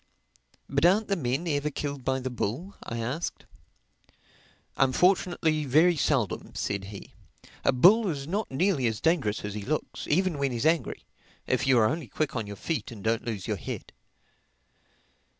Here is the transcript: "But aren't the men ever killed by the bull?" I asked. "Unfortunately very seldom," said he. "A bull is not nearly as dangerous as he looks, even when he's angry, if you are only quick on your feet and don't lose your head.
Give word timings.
"But 0.67 0.83
aren't 0.83 1.09
the 1.09 1.15
men 1.15 1.47
ever 1.47 1.69
killed 1.69 2.03
by 2.03 2.19
the 2.19 2.31
bull?" 2.31 2.73
I 2.81 2.97
asked. 2.97 3.45
"Unfortunately 4.75 5.63
very 5.65 5.95
seldom," 5.95 6.55
said 6.55 6.85
he. 6.85 7.13
"A 7.63 7.71
bull 7.71 8.09
is 8.09 8.27
not 8.27 8.49
nearly 8.49 8.87
as 8.87 8.99
dangerous 8.99 9.45
as 9.45 9.53
he 9.53 9.61
looks, 9.61 10.07
even 10.07 10.39
when 10.39 10.51
he's 10.51 10.65
angry, 10.65 11.05
if 11.45 11.67
you 11.67 11.77
are 11.77 11.85
only 11.87 12.07
quick 12.07 12.35
on 12.35 12.47
your 12.47 12.55
feet 12.55 12.89
and 12.89 13.03
don't 13.03 13.25
lose 13.25 13.45
your 13.47 13.57
head. 13.57 13.93